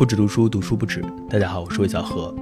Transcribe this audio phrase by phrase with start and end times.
[0.00, 1.04] 不止读书，读书不止。
[1.28, 2.34] 大家好，我是魏小何，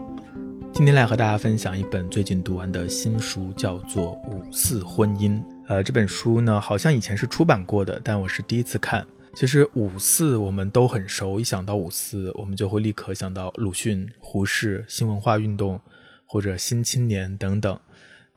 [0.72, 5.32] 今天来和大家分享一本最近读完的新书，叫做《五四婚姻》。
[5.66, 9.04] 呃，这本书呢，好像以前是出版过的，但我是第一次看。
[9.34, 15.80] 其实五四我们都很熟，一想到五四，我们就会立刻想到鲁迅、胡适、新文化运动
[16.26, 17.76] 或者新青年等等。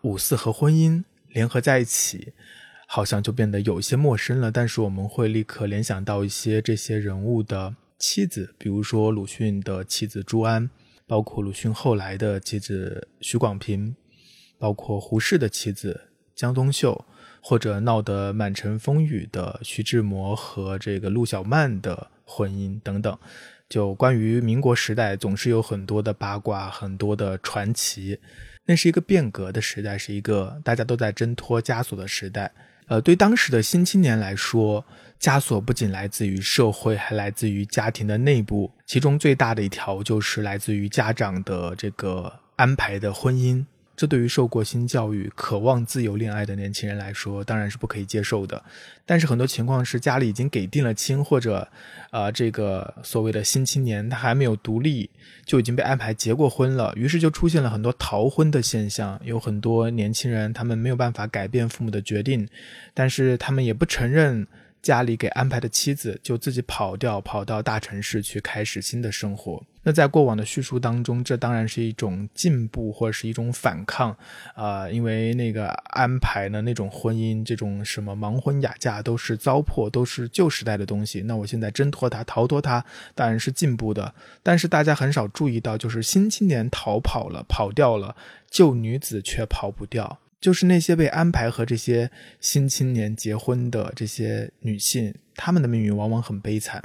[0.01, 2.33] 五四和婚姻联合在一起，
[2.87, 4.51] 好像就变得有一些陌生了。
[4.51, 10.69] 但是我们会立刻联想到一些这些人物的妻子，比如说鲁迅的妻子朱安，
[11.05, 13.95] 包括鲁迅后来的妻子许广平，
[14.57, 17.05] 包括胡适的妻子江冬秀。
[17.43, 23.17] 或者闹得满城风雨的徐志摩和这个陆小曼的婚姻等等，
[23.67, 28.19] 就关于民国时代总是有很多的八卦，很多的传奇。
[28.67, 32.53] 那是一个变革的时代，是一个大家都在挣脱枷锁的时代。
[32.85, 34.85] 呃，对当时的新青年来说，
[35.21, 38.71] 枷锁不仅来自于社会，还来自于家庭的内部。
[38.87, 43.63] 其中最大的一条就是来自于家长的这个安排的婚姻。
[43.95, 48.63] 这对于受过新教育、渴望自由恋爱的年轻人来说，当然是不可以接受的。
[49.05, 51.67] 但是很多情况是家里已经给定了亲，或者，
[52.09, 55.07] 呃，这个所谓的新青年他还没有独立，
[55.45, 56.91] 就已经被安排结过婚了。
[56.95, 59.21] 于是就出现了很多逃婚的现象。
[59.23, 62.49] 有很多年轻人他们没有办法改变父母的决定，
[62.95, 64.47] 但是他们也不承认。
[64.81, 69.63] 家里给安排的妻子就自己跑掉，跑到大城市去开始新的生活。
[69.83, 74.15] 那在过往的叙述当中，这当然是一种进步或者是一种反抗
[74.53, 81.21] 啊，因为那个安排呢，那种婚姻，这种什么盲婚哑嫁都是糟粕，都是旧时代的东西。
[81.21, 82.85] 那我现在挣脱它，逃脱它，
[83.15, 84.13] 当然是进步的。
[84.43, 88.15] 但是大家很少注意到，就是新青年逃跑了，跑掉了，
[88.51, 90.19] 旧女子却跑不掉。
[90.41, 92.09] 就是那些被安排和这些
[92.39, 96.83] 新青年结婚的这些女性，她们的命运往往很悲惨。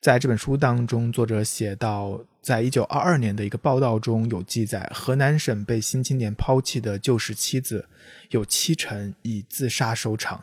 [0.00, 7.86] 在这本书当中，作者写到，在一九二二年的一个报道中有记载，河南省被新青年抛弃的旧时妻子，
[8.30, 10.42] 有七成以自杀收场。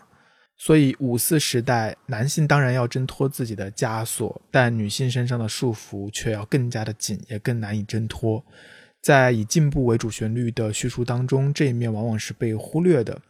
[0.56, 8.44] 所以五四时代，男性当然要挣脱自己的枷锁，但女性身上的束缚却要更加的紧，也更难以挣脱。
[9.04, 13.22] 在以进步为主旋律的叙述当中，这一面往往是被忽略的。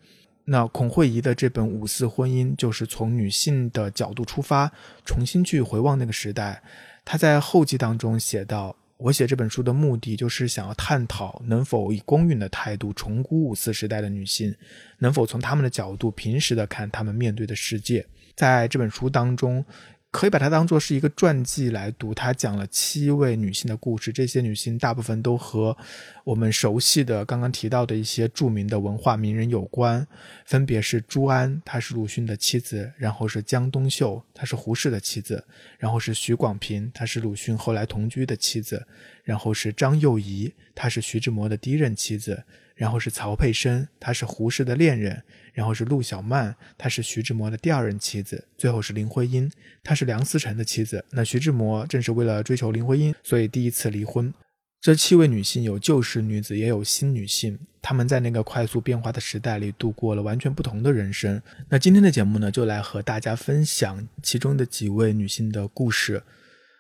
[0.46, 4.72] 那孔慧仪的这本《五四婚姻》就是从女性的角度出发，
[5.04, 6.62] 重新去回望那个时代。
[7.04, 14.56] 她在后记当中写道：“我写这本书的目的，就是想要探讨能否以公允的态度重估五四时代的女性，
[15.00, 18.06] 能否从她们的角度平实的看她们面对的世界。”
[18.36, 19.66] 在这本书当中。
[20.14, 22.14] 可以把它当做是一个传记来读。
[22.14, 25.76] 它讲了七位女性的故事，这些女性大部分都和
[26.24, 30.06] 我们熟悉的刚刚提到的一些著名的文化名人有关，
[30.46, 35.44] 分别是朱安，她是鲁迅的妻子；然后是江冬秀，她是胡适的妻子；
[35.80, 38.78] 然后是许广平，她是鲁迅后来同居的妻子；
[39.24, 42.36] 然后是张幼仪，她是徐志摩的第一任妻子；
[42.76, 45.24] 然后是曹佩生，她是胡适的恋人。
[45.54, 48.44] 然后是陆小曼，她是徐志摩的第二任妻子。
[48.58, 49.52] 最后是林徽因，
[49.84, 51.06] 她是梁思成的妻子。
[51.12, 54.34] 那徐志摩正是为了追求林徽因，所以第一次离婚。
[54.82, 61.40] 这七位女性有旧时女子，也有新女性，她们在那个快速变化的时代里度过了完全不同的人生。
[61.70, 66.24] 那今天的节目呢，就来和大家分享其中的几位女性的故事。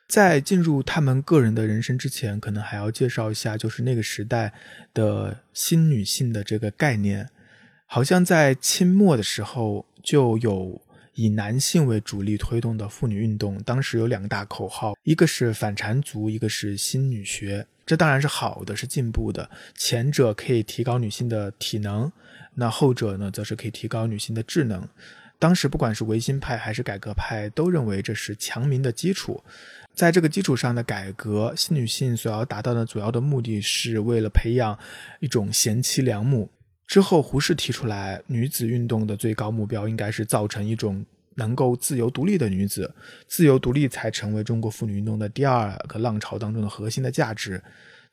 [0.08, 4.54] 在进入他们个人的人生之前，可能还要介绍一下，就是那个时代
[4.94, 7.30] 的新女性的这个概念。
[7.86, 10.82] 好像在清末的时候就有
[11.14, 17.66] 以男性为主力推动的妇女运动，当时有两个大口号，一个是反缠足，一个是新女学。
[17.86, 19.50] 这当然是好的，是进步的。
[19.76, 22.12] 前者可以提高女性的体能，
[22.56, 24.88] 那后者呢，则是可以提高女性的智能。
[25.44, 29.44] 当时不管是维新派还是改革派，都认为这是强民的基础。
[29.94, 34.80] 在这个基础上的改革，新女性所要达到的主要的目的是为了培养
[35.20, 36.50] 一种贤妻良母。
[36.88, 41.06] 之后，胡适提出来，女子运动的最高目标应该是造成一种
[41.36, 42.90] 能够自由独立的女子，
[43.28, 47.62] 自由独立才成为中国妇女运动的第二个浪潮当中的核心的价值。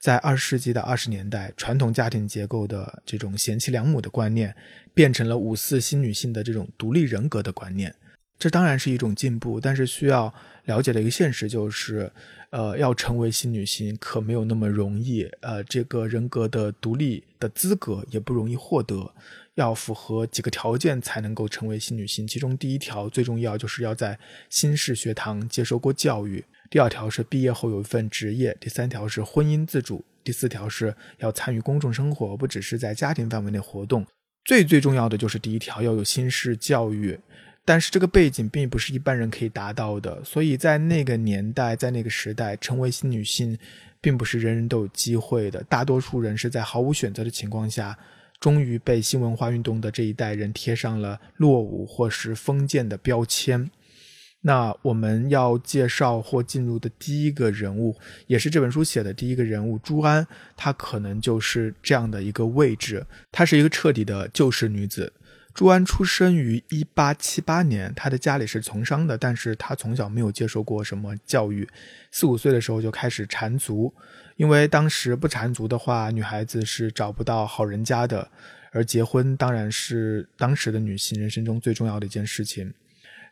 [0.00, 4.56] 在二十世纪的二十年代，传统家庭结构的这种贤妻良母的观念，
[4.94, 7.94] 变成了五四新女性的这种独立人格的观念。
[8.38, 10.32] 这当然是一种进步，但是需要
[10.64, 12.11] 了解的一个现实就是，
[12.49, 15.25] 呃，要成为新女性可没有那么容易。
[15.43, 19.12] 呃，这个人格的独立的资格也不容易获得，
[19.56, 22.26] 要符合几个条件才能够成为新女性。
[22.26, 24.19] 其中第一条最重要，就是要在
[24.49, 34.07] 新式学堂接受过教育；第二条是毕业后有一份职业；第三条是婚姻自主；第四条是要参与公众生活，不只是在家庭范围内活动。
[34.45, 37.19] 最最重要的就是第一条，要有新式教育。
[37.65, 43.59] 但是这个背景并不是一般人可以达到的，所以在那个年代，在那个时代，成为新女性，
[44.01, 45.61] 并不是人人都有机会的。
[45.65, 47.99] 大多数人是在毫无选择的情况下，
[48.39, 53.69] 终于被新文化运动的这一代人贴上了落伍或是封建的标签。
[54.43, 57.95] 那我们要介绍或进入的第一个人物，
[58.27, 60.27] 也是这本书写的第一个人物朱安，
[60.57, 63.07] 她可能就是这样的一个位置。
[63.31, 65.13] 她是一个彻底的旧式女子。
[65.53, 71.69] 朱安出生于一八七八年，她的家里是从商的，但是她从小没有接受过什么教育，
[72.11, 73.93] 四五岁的时候就开始缠足，
[74.37, 78.31] 因为当时不缠足的话，女孩子是找不到好人家的，
[78.73, 82.73] 而结婚当然是当时的女性人生中最重要的一件事情。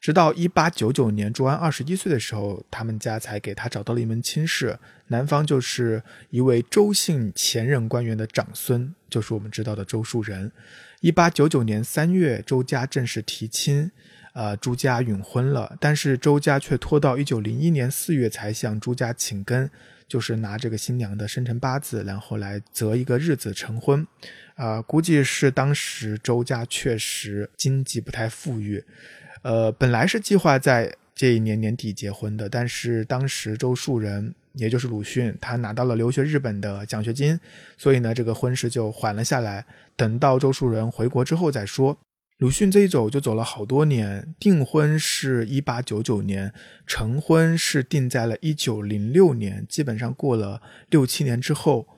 [0.01, 4.79] 直到一八九九年，朱安二十一岁的时候，他们家才给他找到了一门亲事，
[5.09, 10.53] 男方就是一位周姓前任官员的长孙，就是我们知道的周树人。
[11.01, 13.91] 一八九九年三月，周家正式提亲，
[14.35, 15.77] 呃，朱家允婚了。
[15.81, 19.71] 但是周家却拖到一九零一年四月才向朱家请根，
[20.07, 24.07] 就是拿这个新娘的生辰八字，然后来择一个日子成婚。
[24.55, 28.85] 啊，估计是当时周家确实经济不太富裕。
[29.43, 37.39] 呃，本来是计划在这一年年底结婚的，但是当时周树人，也就是鲁迅，他拿到了留学日本的奖学金，
[37.77, 39.65] 所以呢，这个婚事就缓了下来，
[39.97, 41.99] 等到周树人回国之后再说。
[42.39, 46.53] 鲁迅这一走就走了好多年，订婚是一八九九年，
[46.87, 51.89] 成婚是定在了一九零六年，基本上过了六七年之后。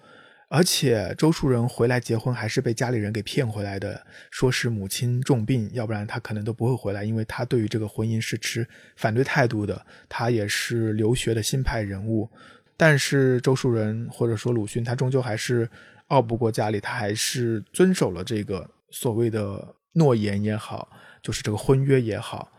[0.53, 8.67] 而且周树人回来结婚还是被家里人给骗回来的，说是母亲重病，要不然他可能都不会回来，因为他对于这个婚姻是持
[8.97, 9.87] 反对态度的。
[10.09, 12.29] 他也是留学的新派人物，
[12.77, 15.71] 但是周树人或者说鲁迅，他终究还是
[16.09, 20.91] 拗不过家里，他还是遵守了这个所谓的诺言也好，
[21.23, 22.51] 就是这个婚约也好。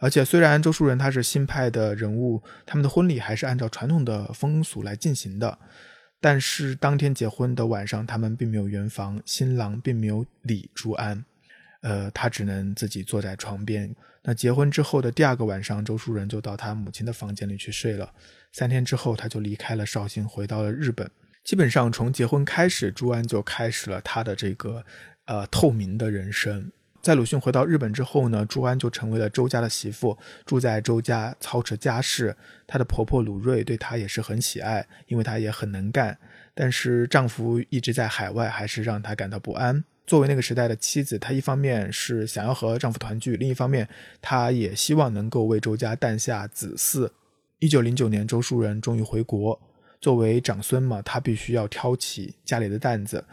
[0.00, 5.58] 而且虽然周树人他是新派的人物，他们的婚礼还是按照传统的风俗来进行的。
[6.20, 11.24] 但是当天结婚的晚上，他们并没有圆房，新郎并没有理朱安，
[11.82, 13.94] 呃，他只能自己坐在床边。
[14.22, 18.12] 那结婚之后的第二个晚上，周树人就到他母亲的房间里去睡了。
[18.52, 21.08] 三天之后，他就离开了绍兴，回到了日本。
[21.44, 24.84] 基本上从结婚开始，朱安就开始了他的这个
[25.26, 26.70] 呃透明的人生。
[27.00, 32.36] 在鲁迅回到日本之后呢，朱安就成为了周家的媳妇，住在周家操持家事。
[32.66, 36.18] 她的婆婆鲁瑞对她也是很喜爱，因为她也很能干。
[36.54, 39.84] 但是丈夫一直在海外，还是让她感到不安。
[40.06, 43.88] 作为那个时代的妻子，她一方面是想要和丈夫团聚，另一方面
[44.20, 47.10] 她也希望能够为周家诞下子嗣。
[47.60, 49.60] 一九零九年，周树人终于回国，
[50.00, 53.24] 作为长孙嘛，他必须要挑起家里的担子。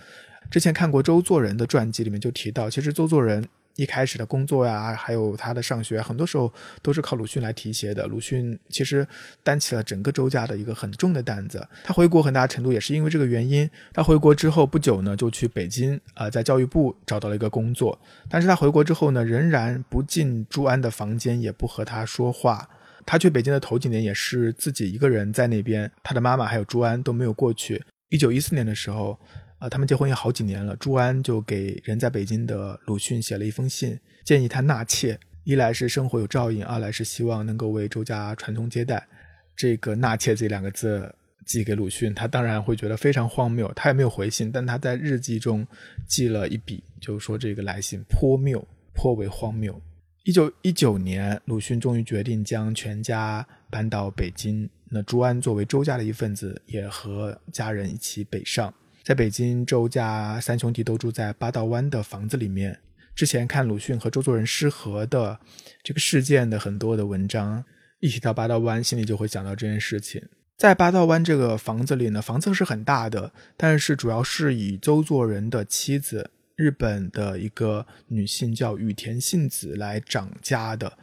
[0.49, 3.45] 之前看过周作人的传记，里面就提到，其实周作人
[3.75, 6.51] 一开始的工作呀，还有他的上学，很多时候
[6.81, 8.07] 都是靠鲁迅来提携的。
[8.07, 9.05] 鲁迅其实
[9.43, 11.67] 担起了整个周家的一个很重的担子。
[11.83, 13.69] 他回国很大程度也是因为这个原因。
[13.91, 17.99] 他回国之后不久呢，就去北京啊，在教育部找到了一个工作。
[18.29, 22.69] 但是他回国之后呢，仍然不进朱安的房间，也不和他说话。
[23.05, 27.83] 他去北京的头几年也是自己一个人在那边，他的妈妈还有朱安都没有过去。
[28.09, 29.19] 一九一四年的时候。
[29.65, 30.75] 啊，他们结婚也好几年了。
[30.75, 35.19] 朱安就给人在北京的鲁迅写了一封信，建议他纳妾。
[35.43, 39.07] 一来是生活有照应，二来是希望能够为周家传宗接代。
[39.55, 41.11] 这个“纳妾”这两个字
[41.47, 43.71] 寄给鲁迅，他当然会觉得非常荒谬。
[43.75, 45.65] 他也没有回信，但他在日记中
[46.07, 49.81] 记了一笔，就是说这个来信颇谬，颇为荒谬。
[50.25, 54.69] 一九一九年，鲁迅终于决定将全家搬到北京。
[54.89, 58.71] 那朱安作为周家的一份子，也和家人一起北上。
[59.05, 62.79] 在北京，周家三兄弟都住在八道湾的房子里面。
[63.13, 65.39] 之前看鲁迅和周作人失和的
[65.83, 67.63] 这个事件的很多的文章，
[67.99, 70.19] 一提到八道湾，心里就会想到这件事情。
[70.57, 80.97] 在八道湾这个房子里呢，房子是很大的，但是主要是以周作人的妻子，日本的一个女性叫羽田信子来掌家的。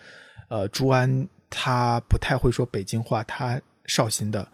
[0.48, 4.48] 呃，朱安她不太会说北京话，她绍兴的。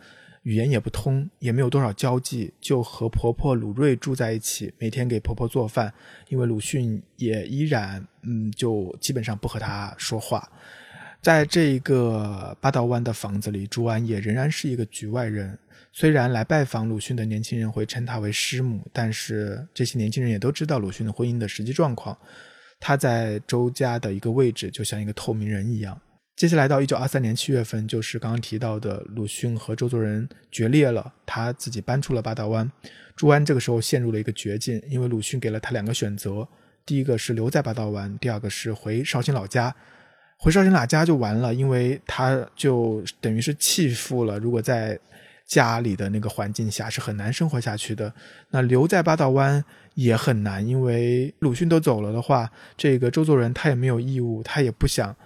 [0.49, 5.93] 语言也不通，也没有多少交际，就和婆婆鲁瑞住在一起，每天给婆婆做饭。
[6.29, 10.51] 因为鲁迅也依然，嗯，就基本上不和她说话。
[11.21, 15.59] 在这一个八道湾的房子里，朱安也仍然是一个局外人。
[15.93, 22.17] 虽然来拜访鲁迅的年轻人会称她为师母，但是这些年轻人也都知道鲁迅的婚姻的实际状况。
[22.81, 26.01] 他在周家的一个位置，就像一个透明人一样。
[26.39, 32.71] 接下来到一九二三年七月份，就是刚刚提到的鲁迅和周作人决裂了，他自己搬出了八道湾。
[33.17, 36.47] 朱安这个时候陷入了一个绝境，因为鲁迅给了他两个选择：
[36.87, 39.75] 第一个是留在八道湾，第二个是回绍兴老家。
[40.37, 44.39] 回绍兴老家就完了，因为他就等于是弃妇了。
[44.39, 44.97] 如果在
[45.45, 48.15] 家里的那个环境下是很难生活下去的。
[48.51, 49.65] 那留在八道湾
[49.95, 55.17] 也很难，因为鲁迅都走了的话，这个周作人他也没有义务，他也不想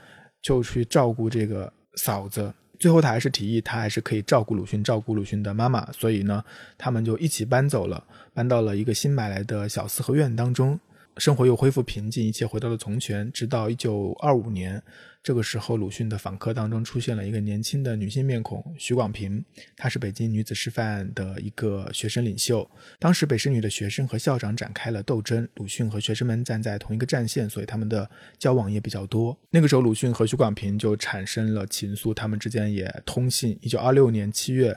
[0.43, 2.53] 就去照顾这个嫂子。
[2.79, 5.91] 最后他还是提议，他还是可以照顾鲁迅，照顾鲁迅的妈妈。
[5.93, 6.45] 所以呢，
[6.77, 10.79] 他们就一起搬走了，搬到了一个新买来的小四合院当中。
[11.19, 13.31] 生活又恢复平静，一切回到了从前。
[13.31, 14.83] 直到一九二五年，
[15.23, 19.45] 这个时候，鲁迅的访客当中出现了一个年轻的女性面孔——许广平。
[19.77, 22.69] 她是北京女子师范的一个学生领袖。
[22.99, 29.39] 当时，北师女的学生和校长展开了斗争，鲁迅和学生们站在同一个战线，所以他们的交往也比较多。
[29.51, 33.57] 那个时候，鲁迅和许广平就产生了情愫，他们之间也通信。
[33.63, 34.77] 一九二六年七月。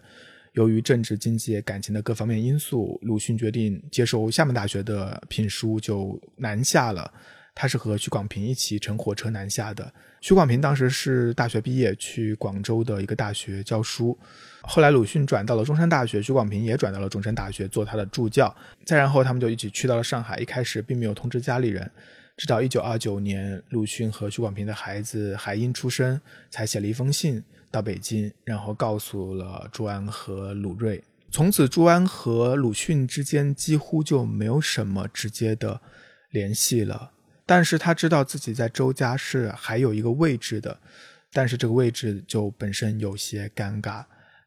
[0.54, 7.14] 由于政治、经济、感情的各方面因素，鲁迅决定接受厦门大学的聘书，就南下了。
[7.56, 9.92] 他是和许广平一起乘火车南下的。
[10.22, 14.16] 许广平当时是大学毕业，去广州的一个大学教书。
[14.62, 18.54] 后来鲁迅转到了中山大学，许广平也转到了中山大学做他的助教。
[18.86, 20.38] 再然后，他们就一起去到了上海。
[20.40, 21.90] 一开始并没有通知家里人，
[22.36, 26.20] 直到一九二九年，鲁迅和许广平的孩子海英出生，
[26.52, 27.44] 才写了一封信。
[27.72, 31.04] 到北京，然后告诉了朱安和鲁瑞。
[31.30, 35.82] 从此，朱安和鲁迅之间几乎就没有什么直接的
[36.30, 37.12] 联系了。
[37.46, 40.80] 但是他知道自己在周家是还有一个位置的，
[41.32, 44.04] 但是这个位置就本身有些尴尬。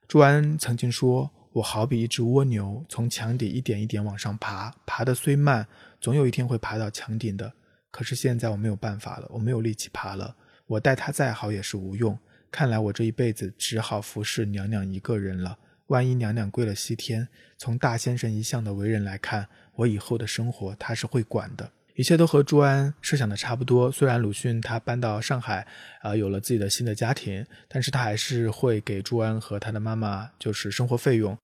[0.09, 5.67] 朱安曾经说：“我好比一只蜗牛，从墙底一点一点往上爬，爬得虽慢，
[6.01, 7.53] 总有一天会爬到墙顶的。
[7.91, 10.35] 可是现在我没有办法了，我没有力气爬了。
[10.67, 12.19] 我待他再好也是无用。”
[12.51, 15.59] 看来我这一辈子只好服侍娘娘一个人了。
[15.89, 17.29] 万一娘娘归了西天，
[17.59, 21.71] 从大先生一向的为人来看，我以后的生活他是会管的。
[21.99, 23.91] 一切都和朱安设想的差不多。
[23.91, 25.67] 虽然鲁迅他搬到上海，
[26.01, 31.37] 啊，有了自己的新的家庭，但是他还是会给朱安和他的妈妈就是生活费用。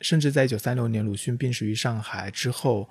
[0.00, 2.88] 甚至在一九三六年鲁迅病逝于上海之后。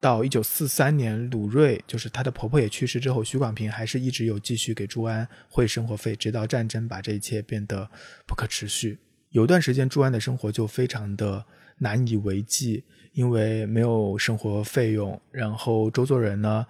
[0.00, 7.88] 到一九四三年，鲁瑞就是她的婆婆也去世之后，许广平还是一直有继续给朱安汇生活费，直到战争把这一切变得
[8.26, 8.98] 不可持续。
[9.28, 11.46] 有段时间，朱安的生活就非常的
[11.82, 15.20] 难以为继，因为没有生活费用。
[15.32, 16.64] 然后周作人呢？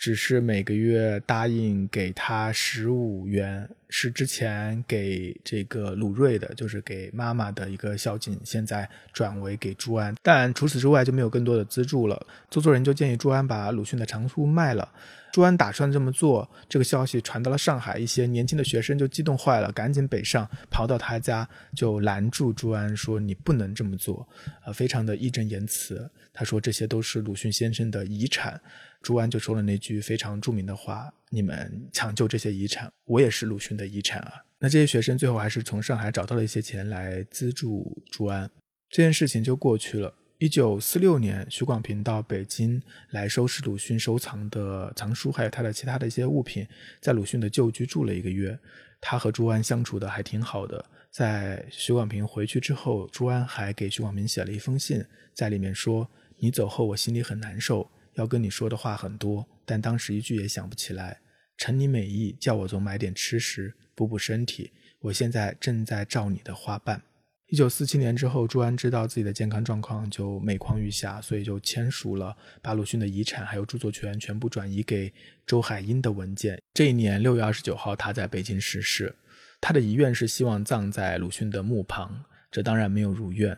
[0.00, 10.14] 只是每个月答应给他十五元，是之前给这个鲁瑞的，就是给妈妈的一个孝敬，现在转为给朱安。
[10.22, 12.26] 但除此之外就没有更多的资助了。
[12.50, 14.90] 做作人就建议朱安把鲁迅的藏书卖了。
[15.32, 24.26] 朱安打算这么做，这个消息传到了上海，一些年轻的学生就激动坏了，赶紧北上，跑到他家就拦住朱安说：“你不能这么做。”
[24.64, 26.10] 啊，非常的义正言辞。
[26.32, 28.58] 他说：“这些都是鲁迅先生的遗产。”
[29.00, 38.50] 朱安就说了那句非常著名的话：“你们抢救这些遗产，我也是鲁迅的遗产啊。”那这些学生最后还是从上海找到了一些钱来资助朱安，
[38.90, 40.14] 这件事情就过去了。
[40.36, 46.66] 一九四六年，许广平到北京来收拾鲁迅收藏的藏书，还有他的其他的一些物品，
[47.00, 48.58] 在鲁迅的旧居住了一个月。
[49.02, 50.84] 他和朱安相处的还挺好的。
[51.10, 55.04] 在许广平回去之后，朱安还给许广平写了一封信，
[55.34, 61.20] 在里面说：“你走后，我心里很难受。”要跟你说的话很多，但当时一句也想不起来。
[61.56, 64.70] 承你美意，叫我总买点吃食，补补身体。
[65.00, 67.02] 我现在正在照你的花瓣。
[67.48, 75.12] 一九四七年之后，朱安知道自己的健康状况就每况愈下，所以就签署了把鲁迅的遗产还有著作权全部转移给
[75.46, 76.60] 周海婴的文件。
[76.74, 79.14] 这一年六月二十九号，他在北京逝世。
[79.60, 83.56] 他的遗愿是希望葬在鲁迅的墓旁，这当然没有如愿。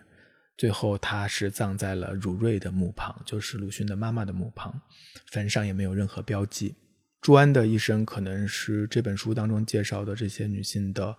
[0.57, 4.81] 最后，他是葬在了汝瑞的墓旁，就是鲁迅的妈妈的墓旁，
[5.31, 6.75] 坟上也没有任何标记。
[7.21, 11.17] 朱安的一生可能是这本书当中介绍的这些女性的，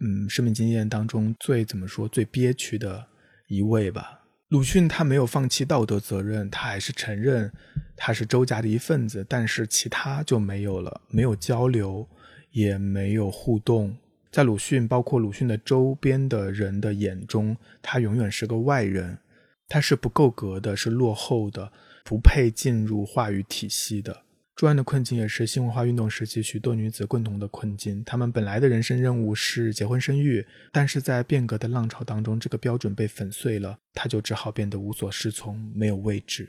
[0.00, 3.06] 嗯，生命经验当中最怎么说最憋屈的
[3.48, 4.20] 一位吧。
[4.48, 7.50] 鲁迅他没有放弃道德责任，他还是承认
[7.96, 12.06] 他是周家的一份子，但是其他就没有了，没有交流，
[12.50, 13.96] 也没有互动。
[14.32, 19.18] 在鲁迅，包括鲁迅的周边的人的眼中，他永远是个外人，
[19.68, 21.70] 他是不够格的，是落后的，
[22.02, 24.22] 不配进入话语体系的。
[24.56, 28.02] 朱安的困境也是新文化运动时期许多女子共同的困境。
[28.04, 36.48] 她们本来的人生任务是结婚生育，但是在变革的浪潮当中，这个标准被粉碎了，她就只好变得无所适从，没有位置。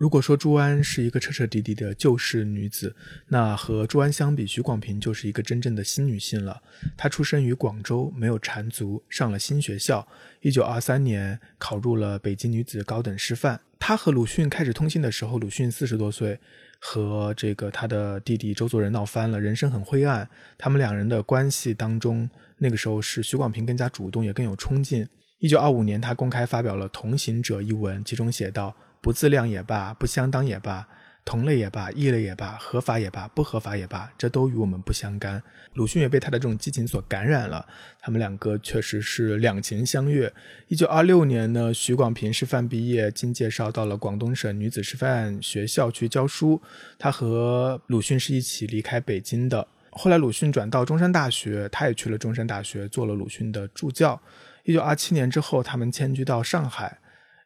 [0.00, 2.96] 如果说朱安是一个彻彻底底的旧式女子，
[3.28, 6.62] 那和朱安相比，许广平就是一个真正的新女性了。
[6.96, 10.08] 她出生于广州，没有缠足，上了新学校。
[10.40, 13.60] 一九二三年考入了北京女子高等师范。
[13.78, 16.40] 她和鲁迅开始通信的时候，鲁迅四十多岁，
[16.78, 20.26] 和这个他的弟弟周作人闹翻了，人生很灰暗。
[20.56, 22.26] 他们两人的关系当中，
[22.56, 25.06] 那个时候是许广平更加主动，也更有冲劲。
[25.40, 28.74] 一九二五年，他公开发表了《同行者》一文，其中写道。
[29.00, 30.86] 不自量也罢，不相当也罢，
[31.24, 35.42] 同类也罢，异类也罢，合法也罢，不合法也罢，这都与我们不相干。
[35.74, 37.64] 鲁迅也被他的这种激情所感染了，
[38.00, 40.32] 他们两个确实是两情相悦。
[40.68, 46.60] 一九二六年呢，许广平师范毕业，经介绍到了广东省女子师范学校去教书。
[46.98, 49.66] 他和鲁迅是一起离开北京的。
[49.92, 54.20] 后来鲁迅转到中山大学，他也去了中山大学，做了鲁迅的助教。
[54.64, 56.98] 一九二七年之后，他们迁居到上海。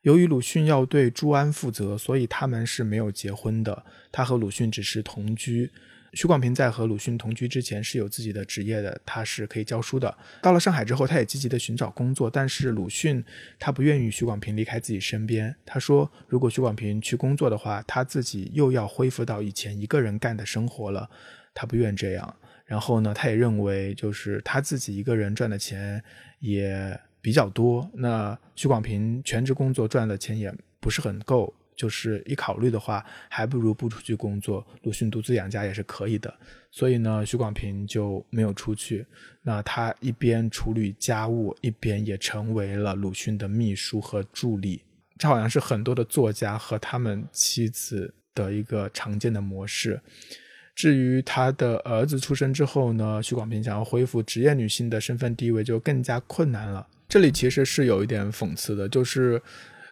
[0.04, 3.84] 由于鲁迅要对朱安负责，所以他们是没有结婚的。
[4.12, 5.70] 他和鲁迅只是同居。
[6.12, 10.14] 许广平在和鲁迅同居之前是有自己的职业的，他是可以教书的。
[10.42, 13.25] 到了上海之后，他也积极的寻找工作，但是鲁迅
[13.58, 15.56] 他不愿意许广平离开自己身边。
[15.64, 21.08] 他说，如果许广平去工作的话，他自己又要恢复到以前一个人干的生活了，
[21.54, 22.37] 他不愿这样。
[22.66, 26.04] 然后呢，他也认为就是他自己一个人赚的钱
[26.40, 27.00] 也。
[27.24, 34.62] 比较多，那许广平全职工作赚的钱也不是很够，就是一考虑的话，还不如不出去工作。
[34.82, 36.32] 鲁迅独自养家也是可以的，
[36.70, 39.06] 所以呢，许广平就没有出去。
[39.40, 44.82] 那他一边处理家务，一边也成为了鲁迅的秘书和助理。
[45.16, 49.98] 这好像是很多的作家和他们妻子的一个常见的模式。
[50.74, 56.86] 至于他的儿子出生之后呢，许广平想要恢复职业女性的身份地位，就更加困难了。
[57.14, 59.40] 这里其实是有一点讽刺的，就是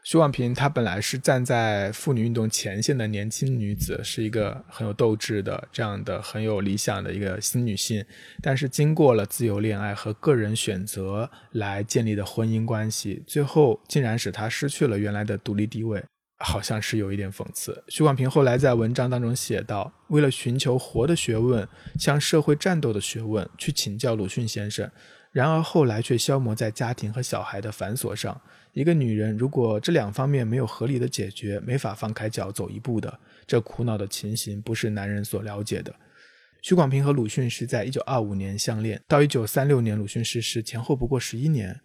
[0.02, 8.04] 徐广平她本来是站在妇女运动前线的年轻女子，是一个很有斗志的这样的很有理想的一个新女性，
[8.42, 16.04] 但是经过了自由恋爱和个人选择来建立的婚姻关系，最后竟然使她失去了原来的独立地位，
[16.40, 17.84] 好像是有一点讽刺。
[17.86, 21.68] 徐广平后来在文章当中写道：“为了寻求活的学问，
[22.00, 24.90] 向社会战斗的学问，去请教鲁迅先生。”
[25.32, 28.40] 然而后来却消磨在家庭和小孩的繁琐上。
[28.72, 33.18] 一个女人如果这两方面没有合理的解决，没法放开脚走一步的。
[33.46, 35.94] 这苦恼的情形不是男人所了解的。
[36.62, 41.80] 许广平和鲁迅是在一九二五年相恋，到一九三六年鲁迅逝世前后不过十一年。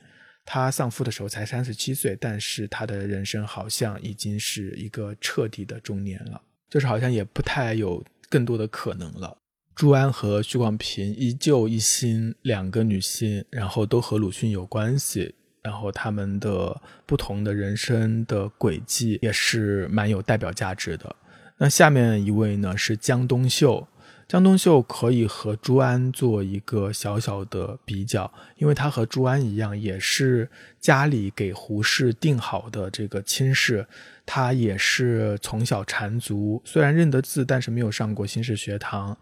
[0.45, 9.37] 他丧夫的时候才三十七岁，但是他的人生好像已经是一个彻底的中年了，就是好像也不太有更多的可能了。
[9.77, 21.15] 朱安和许广平依旧一心，两个女性，然后都和鲁迅有关系，然后他们的不同的人生的轨迹也是蛮有代表价值的。
[21.59, 23.87] 那下面一位呢是江冬秀，
[24.27, 33.85] 江冬秀可以和朱安做一个小小的比较，因为他和朱安一样，也是家里给胡适定好的这个亲事，
[34.25, 39.15] 他也是从小缠足，虽然认得字，但是没有上过新式学堂。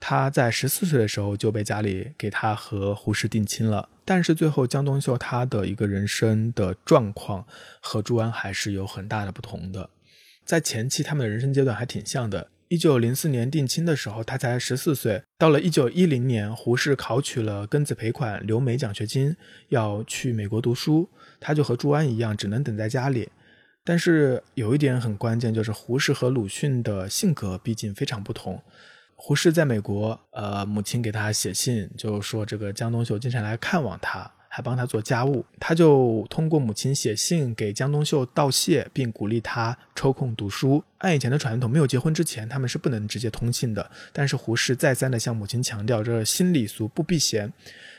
[0.00, 7.46] 他在十四岁的时候就被家里给他和胡适定亲了，但是最后江冬秀他的一个人生的状况
[7.80, 9.90] 和朱安还是有很大的不同的，
[10.44, 12.48] 在前期他们的人生阶段还挺像的。
[12.68, 19.34] 一九零四年定亲的时候，他才十四岁，到了一九一零年，胡适考取了庚子赔款留美奖学金，
[19.70, 21.08] 要去美国读书，
[21.40, 23.30] 他就和朱安一样，只能等在家里。
[23.82, 28.62] 但是有一点很关键，就是胡适和鲁迅的性格毕竟非常不同。
[29.20, 35.44] 胡适在美国，呃，母亲给他写信，就说这个江冬秀经常来看望他，还帮他做家务。
[35.58, 40.82] 他就通过母亲写信给江冬秀道谢，并鼓励他抽空读书。
[40.98, 43.90] 按以前的传统，没有结婚之前，他们是不能直接通信的。
[44.12, 47.52] 但是胡适再三的向母亲强调，这新礼俗不避嫌，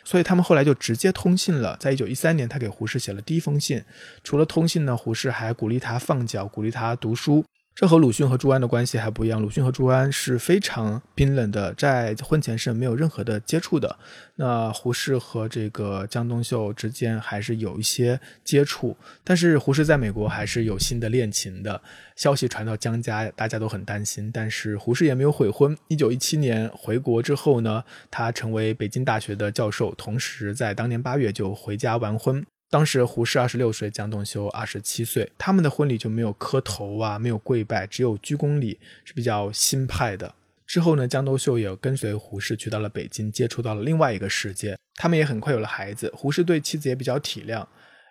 [0.06, 1.76] 所以他们后来就直接通信了。
[1.82, 3.84] 在一九一三年，他给胡适写了第一封信。
[4.24, 7.44] 除了通信呢，胡适还鼓励他放脚，鼓励他读书。
[7.80, 9.42] 这和鲁迅和朱安的关系还不一样。
[9.42, 13.98] 鲁迅和朱安是非常冰冷的，在婚前是没有任何的接触的。
[14.36, 21.82] 那胡适和这个江冬秀之间还是有一些接触，但是胡适在美国还是有新的恋情的。
[22.18, 25.78] 消息传到江家，大家都很担心，但是胡适也没有悔婚。
[25.88, 32.46] 一九一七年回国之后呢，他成为北京大学的教授，同时在当年八月就回家完婚。
[32.72, 40.36] 当时胡适二十六岁，江冬秀二十七岁，他们的婚礼就没有磕头啊，没有跪拜，只有鞠躬礼，是比较新派的。
[40.68, 44.78] 之后呢，江冬秀也跟随胡适去到了北京，接触到了另外一个世界。
[44.94, 46.14] 他们也很快有了孩子。
[46.16, 47.66] 胡适对妻子也比较体谅，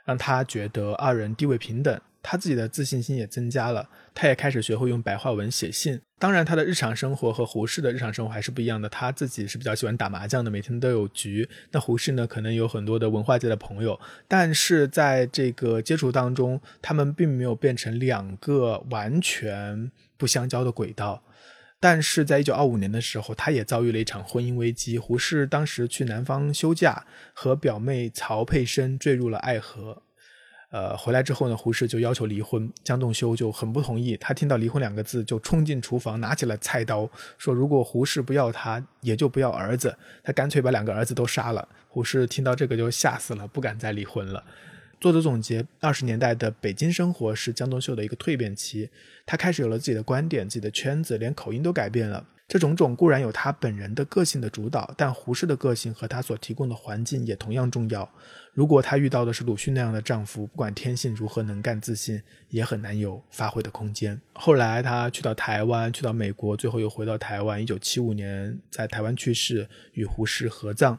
[0.04, 2.00] 让他觉得二人地位平等。
[2.22, 6.00] 他自己的自信心也增加了，他也开始学会用白话文写信。
[6.18, 8.88] 当然，他的日常生活和胡适的日常生活还是不一样的。
[8.88, 11.48] 他自己是比较喜欢打麻将的，每天都有局。
[11.70, 21.22] 那胡适呢，可能有很多的文化界的朋友，但是在这个接触当中，他们并没有变成两个完全不相交的轨道。
[21.80, 24.98] 但是在一九二五年的时候，他也遭遇了一场婚姻危机。
[24.98, 30.02] 胡适当时去南方休假，和表妹曹佩生坠入了爱河。
[30.70, 34.16] 呃，回来之后呢，胡适就要求离婚，江栋修就很不同意。
[34.18, 41.66] 他听到离婚两个字，就冲进厨房，拿起了菜刀，说如果胡适不要他，也就不要儿子，他干脆把两个儿子都杀了。
[41.88, 44.44] 胡适听到这个就吓死了，不敢再离婚了。
[45.00, 48.90] 作者总结，二十年代的北京生活是江冬秀的一个蜕变期，
[49.24, 52.26] 他开始有了自己的观点、自己的圈子，连口音都改变了。
[52.48, 58.10] 这种种固然有他本人的个性的主导，但胡适的个性和他所提供的环境也同样重要。
[58.58, 64.20] 如果她遇到的是鲁迅那样的丈夫，不管天性如何能干自信，也很难有发挥的空间。
[64.32, 67.62] 后来她去到台湾，去到美国，最后又回到台湾。
[67.62, 70.98] 一九七五年在台湾去世，与胡适合葬。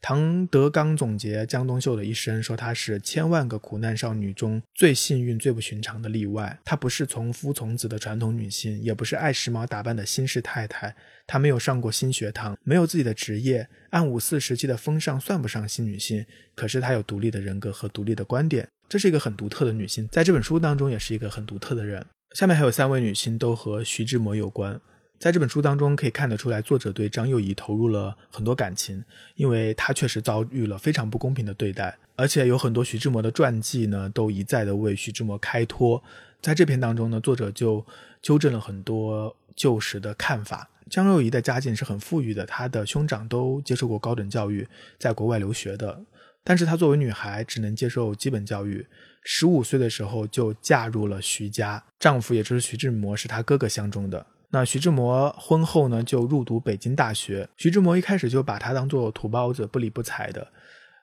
[0.00, 6.58] 唐德刚总结江冬秀的一生，说她是千万个苦难少女中最幸运、最不寻常的例外。
[6.64, 10.94] 她不是从夫从子的传统女性，也不是爱时髦打扮的新式太太。
[11.26, 16.24] 她没有上过新学堂，没有自己的职业，按五四时期的风尚算不上新女性。
[16.54, 22.04] 可是她有独立的人格和独立的观点，这是一个很独特的女性，在这本书当中也是一个很独特的人。
[22.34, 24.80] 下面还有三位女性都和徐志摩有关。
[25.18, 29.02] 在这本书当中，可以看得出来，作者对张幼仪投入了很多感情，
[29.34, 36.00] 因为她确实遭遇了非常不公平的对待，而且有很多徐志摩的传记呢，都一再的为徐志摩开脱。
[36.40, 37.84] 在这篇当中呢，作者就
[38.22, 40.70] 纠正了很多旧时的看法。
[40.88, 44.68] 张幼仪的家境是很富裕的，她的兄长都接受过高等教育，
[45.00, 46.00] 在国外留学的，
[46.44, 48.86] 但是她作为女孩，只能接受基本教育。
[49.24, 54.24] 十五岁的时候就嫁入了徐家，丈夫也就是徐志摩，是她哥哥相中的。
[54.50, 57.48] 那徐志摩婚后呢，就入读北京大学。
[57.56, 60.50] 徐志摩一开始就把他当做土包子，不理不睬的，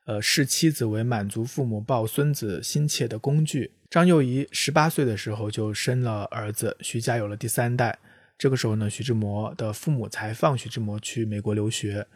[0.06, 3.72] 呃，视妻子为满足父母抱孙子心切的工具。
[3.90, 8.00] 张幼仪十八岁的时候就生了儿子，徐家有了第三代。
[8.38, 12.08] 这个时候呢，徐志摩的父母才放徐志摩去美国留学。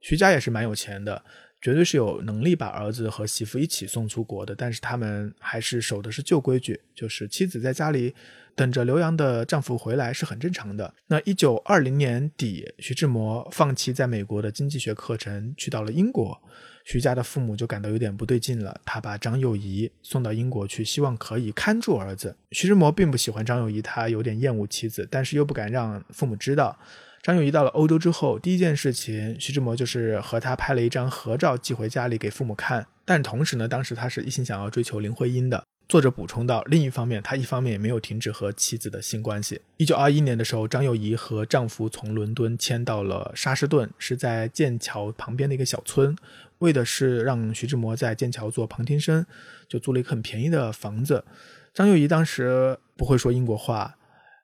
[0.00, 1.22] 徐家也是蛮有钱的，
[1.60, 4.54] 绝对是有能力把儿子和媳妇一起送出国的。
[4.54, 8.14] 但是他们还是守的是旧规矩，就是妻子在家里。
[8.56, 10.92] 等着留洋的丈夫回来是很正常的。
[11.06, 16.38] 那一九二零年底，徐志摩放弃在美国的经济学课程，去到了英国。
[16.84, 22.36] 徐家的父母就感到有点不对劲了，他把张幼仪送到英国去，希望可以看住儿子。
[22.50, 26.76] 徐志摩并不喜欢张幼仪，他有点厌恶妻子，但是又不敢让父母知道。
[27.22, 32.86] 张幼仪到了欧洲之后，第一件事情，徐志摩就是和他拍了一张合照寄回家里给父母看。
[33.04, 35.62] 但同时呢，当时他是一心想要追求林徽因的。
[35.86, 39.60] 作者补充到，另一方面，他一方面也没有停止和妻子的性关系。
[39.76, 46.16] 一九二一年的时候，张幼仪和丈夫从伦敦迁到了沙士顿，是在剑桥旁边的一个小村，
[46.60, 49.26] 为的是让徐志摩在剑桥做旁听生，
[49.68, 51.24] 就租了一个很便宜的房子。
[51.74, 53.96] 张幼仪当时不会说英国话，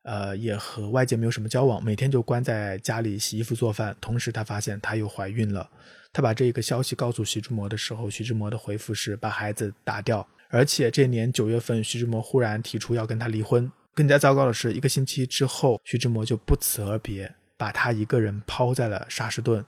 [0.07, 3.95] 呃，也和外界没有什么交往，每天就关在家里洗衣服做饭。
[4.01, 5.69] 同时，她发现她又怀孕了。
[6.13, 10.25] 她把这个消息告诉徐志摩的时候，徐志摩的回复是把孩子打掉。
[10.49, 13.71] 而且这年九月份，徐志摩忽然提出要跟她离婚。
[13.95, 19.65] 更加糟糕的是，一个星期之后，徐志摩就不辞而别，把她一个人抛在了沙士顿，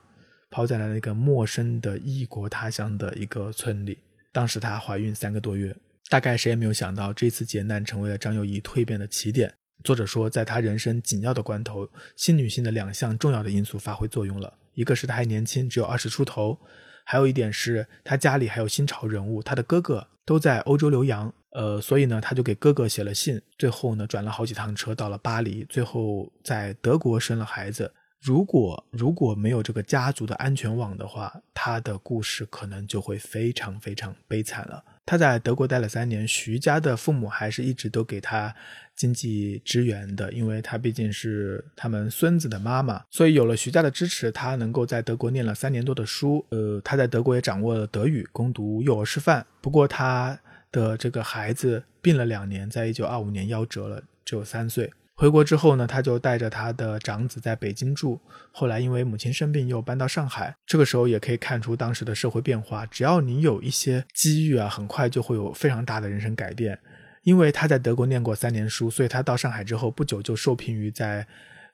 [0.49, 3.97] 抛在了那个陌生的异国他乡的一个村里。
[4.31, 5.75] 当时她怀孕三个多月，
[6.09, 9.53] 大概谁也没有想到，这次劫难成为了张幼仪蜕变的起点。
[9.83, 16.59] 作者说，在她人生紧要的关头，新女性的两项重要的因素发挥作用了，一个是她还年轻，只有二十出头。
[17.05, 27.91] 还有一点是，他家里还有新潮人物，他的哥哥都在欧洲留洋，呃，所以呢，他就给哥哥写了信，最后呢，转了好几趟车到了巴黎，最后在德国生了孩子。
[28.21, 34.83] 如果如果没有这个家族的安全网的话，他的故事可能就会非常非常悲惨了。
[35.09, 38.55] 他在德国待了三年，徐家的父母还是一直都给他
[38.95, 46.45] 经济支援的，因为他毕竟是他们孙子的妈妈，所以有了徐家的支持，他能够在德国念了三年多的书。
[46.49, 49.43] 呃，他在德国也掌握了德语，攻读幼儿师范。
[49.61, 50.39] 不过他
[50.71, 54.91] 的这个孩子病了两年，在一九二五年夭折了，只有三岁。
[55.19, 58.21] 回国之后呢，他就带着他的长子在北京住。
[58.53, 60.55] 后来因为母亲生病，又搬到上海。
[60.65, 62.85] 这个时候也可以看出当时的社会变化。
[62.85, 66.79] 只要你有一些机遇啊，很快就会有非常大的人生改变。
[67.23, 71.27] 因为他在德国念过三年书，所以他到上海之后不久就受聘于在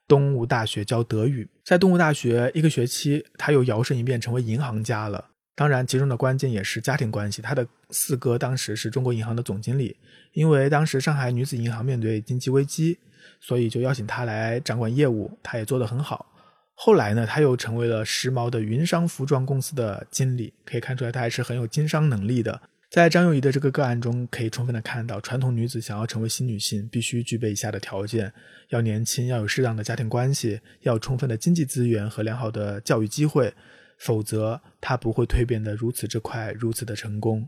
[0.08, 1.48] 东吴大学教德语。
[1.64, 5.24] 在东吴大学一个学期，他又摇身一变成为银行家了。
[5.54, 7.44] 当然，其中的关键也是家庭关系。
[7.44, 9.96] 他的四哥当时是中国银行的总经理，
[10.34, 12.98] 因为当时上海女子银行面对经济危机，
[13.40, 16.26] 所以就邀请他来掌管业务，他也做得很好。
[16.74, 22.62] 后来呢，他又成为了时髦的云商服装公司的经理，可以看出来他还是很有经商能力的。
[22.92, 28.32] 在张幼仪的这个个案中，可以充分的看到，传统女子想要成为新女性，必须具备以下的条件：
[28.70, 33.54] 要年轻，要有适当的家庭关系，要充分的经济资源和良好的教育机会，
[33.98, 37.48] 否则她不会蜕变得如此之快，如此的成功。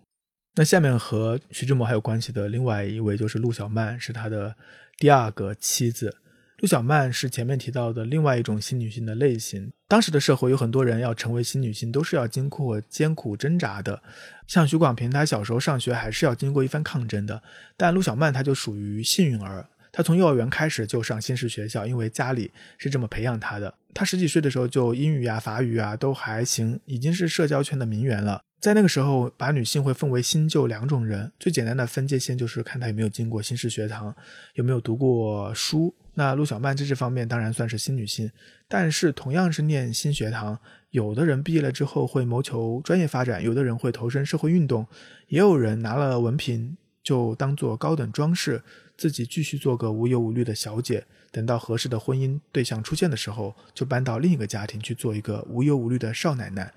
[0.59, 4.55] 那下面和徐志摩还有关系的另外一位就是陆小曼，是他的
[4.97, 6.17] 第二个妻子。
[6.57, 9.71] 陆小曼是前面提到的另外一种新女性的类型。
[9.87, 14.01] 当时的社会有很多人要成为新女性，都是要经过艰苦挣扎的。
[14.47, 17.43] 像徐广平，他小时候上学还是要经过一番抗争的。
[17.77, 23.71] 但陆小曼她就属于幸运儿，她从幼儿园开始就上新式学校，因为家里是这么培养她的。
[23.93, 28.41] 她十几岁的时候就英语啊、法语啊都还行，已经是社交圈的名媛了。
[28.59, 31.31] 在那个时候，把女性会分为新旧两种人。
[31.39, 34.13] 最简单的分界线就是看她有没有经过新式学堂，
[34.55, 35.93] 有没有读过书。
[36.15, 38.31] 那陆小曼在这方面当然算是新女性，
[38.67, 44.87] 但是同样是念新学堂，有的人毕业了之后会谋求专业发展，有的人会投身社会运动，
[45.27, 48.63] 也有人拿了文凭就当做高等装饰，
[48.97, 56.73] 自己继续做个无忧无虑的小姐，等到合适的婚姻对象出现的时候，就搬到另一个家庭去做一个无忧无虑的少奶奶。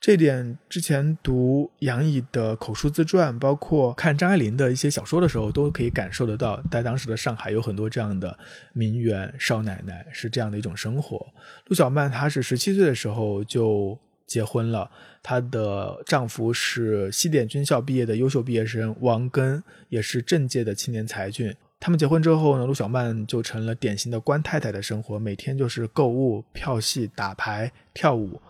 [0.00, 6.58] 这点之前读杨颖的口述自传，包括看张爱玲的一些小说的时候，都可以感受得到。
[6.70, 8.36] 在当时的上海，有很多这样的
[8.72, 11.26] 名媛少奶奶，是这样的一种生活。
[11.66, 14.90] 陆小曼她是十七岁的时候就结婚了，
[15.22, 21.54] 她的丈夫是西点军校毕业的优秀毕业生王根，也是政界的青年才俊。
[21.78, 28.40] 他们结婚之后呢，陆小曼就成了典型的官太太的生活，每天就是购物、票戏、打牌、跳舞。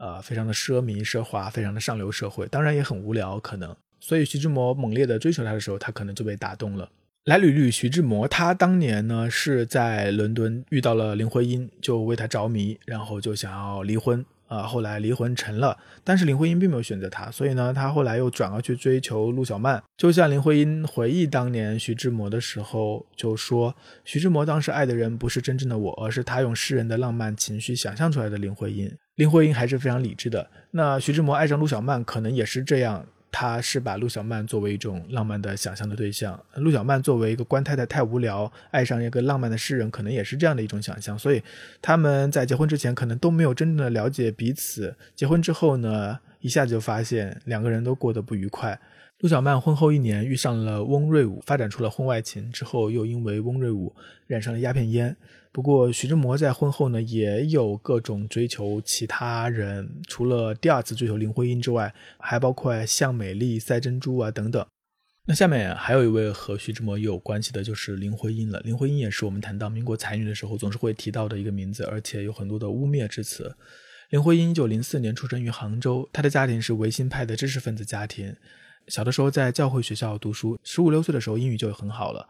[0.00, 3.76] 呃，非常的奢靡奢华，非常的上流社会，当然也很无聊，可能。
[4.00, 6.88] 所以徐志摩猛烈的追求她的时候，他可能就被打动了。
[7.26, 14.24] 来捋捋徐志摩，他当年呢是在伦敦遇到了林徽因，就为她着迷，然后就想要离婚。
[14.48, 19.80] 啊，后来离婚成了，但是林徽因并没有选择他，所以呢，他后来又转而去追求陆小曼。
[19.96, 23.72] 就像林徽因回忆当年徐志摩的时候，就说
[24.04, 28.92] 徐志摩当时爱的人不是真正的我，而是他用诗人的浪漫情绪想象出来的林徽因。
[29.20, 30.48] 林徽因还是非常理智的。
[30.70, 33.04] 那徐志摩爱上陆小曼，可能也是这样。
[33.30, 41.18] 他是把陆小曼作为一种浪漫的想象的对象，陆小曼作为一个官太太太无聊，爱上一个浪漫的诗人，可能也是这样的一种想象。
[41.18, 41.42] 所以
[41.82, 48.80] 他们在结婚之前可能都没有真正的了解彼此，结婚之后呢，一下子就发现两个人都过得不愉快。
[49.18, 53.94] 陆小曼婚后一年遇上了翁瑞武，发展出了婚外情，之后又因为翁瑞武
[54.26, 55.14] 染上了鸦片烟。
[55.52, 64.64] 不过徐志摩在婚后呢，也有各种追求其他人，除了第二次追求林徽因之外，还包括向美丽、赛珍珠啊等等。
[65.26, 68.60] 那下面还有一位和徐志摩有关系的，就是林徽因了。
[68.60, 73.56] 林徽因也是我们谈到民国才女的时候总是会提到的一个名字，而且有很多的污蔑之词。
[74.10, 78.36] 林徽因一九零四年出生于杭州，她的家庭是维新派的知识分子家庭。
[78.86, 82.28] 小的时候在教会学校读书，十五六岁的时候英语就很好了。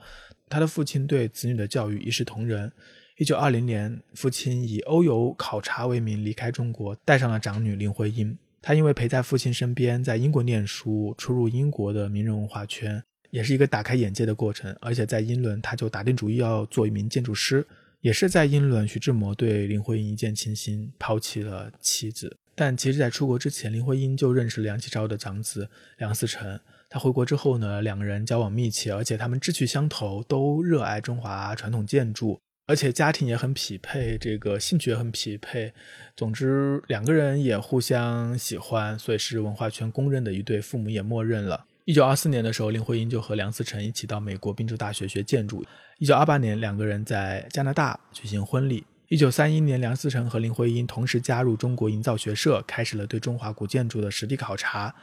[0.48, 2.72] 她的父亲对子女的教育一视同仁。
[3.20, 8.35] 一九二零年，父亲以欧游考察为名离开中国，带上了长女林徽因。
[8.62, 14.74] 她因为陪在父亲身边，在英国念书，出入英国的名人文化圈，也是一个打开眼界的过程。
[14.80, 17.66] 而且在英伦，他就打定主意要做一名建筑师。
[18.00, 22.35] 也是在英伦，徐志摩对林徽因一见倾心，抛弃了妻子。
[22.54, 26.59] 但其实，在出国之前，林徽因就认识梁启超的长子梁思成。
[26.88, 32.40] 他回国之后呢，两个人交往密切，而且他们志趣相投，都热爱中华传统建筑。
[32.70, 35.72] 而且家庭也很匹配，这个兴趣也很匹配。
[36.16, 41.66] 总之，两个人也互相喜欢，所以是文化圈公认的一对，父母也默认了。
[41.85, 45.64] 一九二四年的时候，林徽因就和梁思成一起到美国宾州大学学建筑。
[45.98, 48.85] 一九二八年，两个人在加拿大举行婚礼。
[49.09, 54.94] 一九三一年，梁思成和林徽因同时加入中国营造学社，开始了对中华古建筑的实地考察。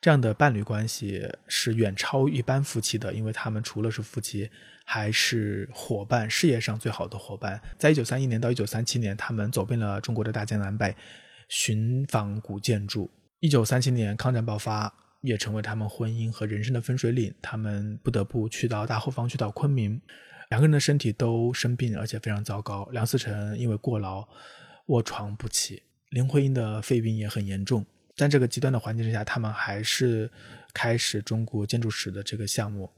[0.00, 4.50] 这样的伴侣关系是远超一般夫妻的，因为他们除了是夫妻，
[4.84, 7.60] 还是伙伴，事业上最好的伙伴。
[7.78, 10.94] 在一九三一年到一九三七年，他们走遍了中国的大江南北，
[11.48, 13.10] 寻访古建筑。
[13.40, 17.34] 一九三七年，抗战爆发，也成为他们婚姻和人生的分水岭。
[17.42, 20.00] 他们不得不去到大后方，去到昆明。
[20.50, 22.86] 两个人的身体都生病，而且非常糟糕。
[22.92, 24.28] 梁思成因为过劳，
[24.86, 27.84] 卧床不起；林徽因的肺病也很严重。
[28.14, 30.30] 在这个极端的环境之下，他们还是
[30.72, 32.88] 开始中国建筑史的这个项目。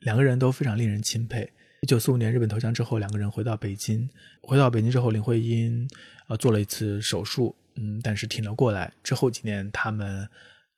[0.00, 1.50] 两个人都非常令人钦佩。
[1.82, 4.08] 一九四五年日本投降之后，两个人回到北京。
[4.42, 5.88] 回到北京之后，林徽因
[6.28, 8.92] 呃做了一次手术，嗯，但是挺了过来。
[9.02, 10.28] 之后几年，他们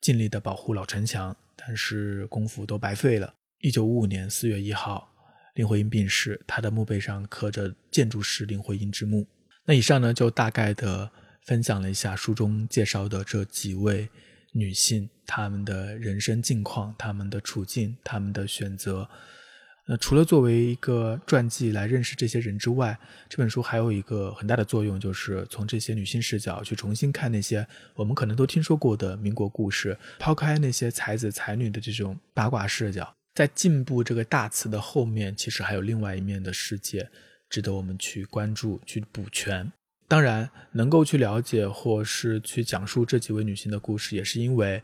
[0.01, 3.33] 尽力的保护老城墙，但是功夫都白费了。
[3.59, 5.09] 一九五五年四月一号，
[5.55, 9.25] 林徽因病逝，她的墓碑上刻着“建筑师林徽因之墓”。
[9.65, 11.09] 那以上呢，就大概的
[11.45, 14.09] 分享了一下书中介绍的这几位
[14.53, 19.09] 女性，她们的人生境况、她们的处境、她们的选择。
[19.91, 22.95] 那除了作为一个传记来认识这些人之外，
[23.27, 37.09] 这本书还有一个很大的作用，就是从这些女性视角去重新看那些我们可能都听说过的民国故事，抛开那些才子才女的这种八卦视角，在进步这个大词的后面，其实还有另外一面的世界，
[37.49, 39.71] 值得我们去关注、去补全。
[40.09, 44.83] 当然，能够去了解或是去讲述这几位女性的故事，也是因为。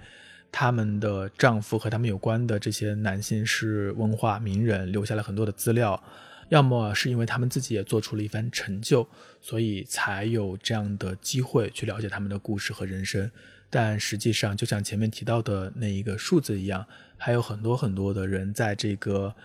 [0.57, 6.01] 他们的丈夫和他们有关的这些男性是文化名人，留下了很多的资料。
[6.47, 9.05] 要么是因为他们自己也做出了一番成就，
[9.41, 13.29] 所以才有这样的机会去了解他们的故事和人生。
[13.69, 19.35] 但实际上，就像前面提到的那一个数字一样，还有很多很多的人在这个。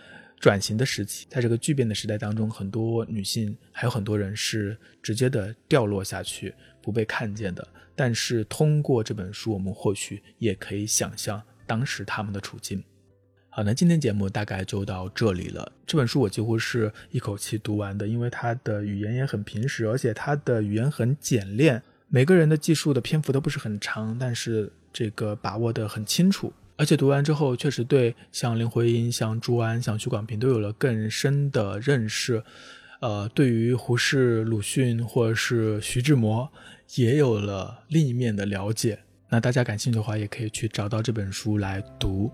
[0.41, 6.51] 转型的时期，在这个巨变的时代当中，很多女性还有很多人是直接的掉落下去，
[6.81, 7.65] 不被看见的。
[7.95, 12.83] 但是通过这本书，我们或许也可以想象当时他们的处境。
[13.49, 15.71] 好，那今天节目大概就到这里了。
[15.85, 21.83] 这本书我几乎是一口气读完的，因为它的语言也很平实，而且它的语言很简练。
[22.07, 26.51] 每个人的记述的篇幅都不是很长，但是这个把握的很清楚。
[26.81, 32.41] 而且读完之后，确实对像林徽因、像朱安、像许广平都有了更深的认识。
[33.01, 36.49] 呃，对于胡适、鲁迅或者是徐志摩，
[36.95, 38.97] 也有了另一面的了解。
[39.29, 42.31] 那大家感兴趣的话，也可以去找到这本书来读。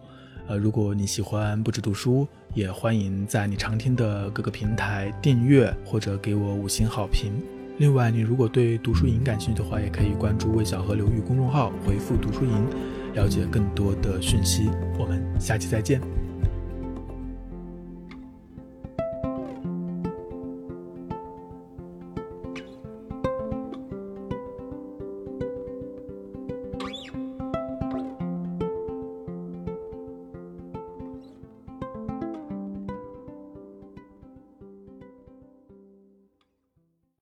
[0.47, 7.33] 呃，如果你喜欢不止读书，也欢迎在你常听的各个平台订阅或者给我五星好评。
[7.79, 12.96] 另外，你如果对读书营感兴趣的话，也可以关注魏小河流域公众号，回复读书营。
[13.17, 15.99] 了解更多的讯息，我们下期再见。